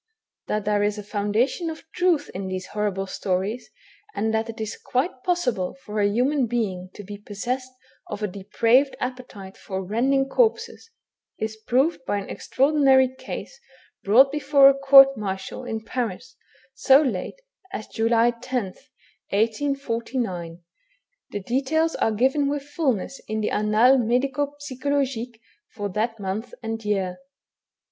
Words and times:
That 0.47 0.65
there 0.65 0.81
is 0.81 0.97
a 0.97 1.03
foundation 1.03 1.69
of 1.69 1.83
truth 1.91 2.31
in 2.33 2.47
these 2.47 2.65
horrible 2.65 3.05
stories, 3.05 3.69
and 4.15 4.33
that 4.33 4.49
it 4.49 4.59
is 4.59 4.75
quite 4.75 5.21
possible 5.23 5.75
for 5.85 5.99
a 6.01 6.09
human 6.09 6.47
being 6.47 6.89
to 6.95 7.03
be 7.03 7.19
possessed 7.19 7.71
of 8.07 8.23
a 8.23 8.27
depraved 8.27 8.95
appetite 8.99 9.57
for 9.57 9.85
rending 9.85 10.27
corpses, 10.27 10.89
is 11.37 11.55
proved 11.55 12.03
by 12.07 12.17
an 12.17 12.31
extraordinary 12.31 13.13
case 13.15 13.59
brought 14.03 14.31
before 14.31 14.69
a 14.69 14.73
court 14.73 15.15
martial 15.17 15.65
in 15.65 15.81
Paris, 15.85 16.35
so 16.73 16.99
late 17.03 17.39
as 17.71 17.85
July 17.85 18.31
10th, 18.31 18.89
1849. 19.29 20.63
The 21.29 21.41
details 21.41 21.93
are 21.97 22.11
given 22.11 22.49
with 22.49 22.63
fulness 22.63 23.21
in 23.27 23.41
the 23.41 23.51
Annates 23.51 23.99
Medico 24.03 24.55
psychologiques 24.63 25.37
for 25.75 25.89
that 25.89 26.19
month 26.19 26.55
and 26.63 26.83
year. 26.83 27.19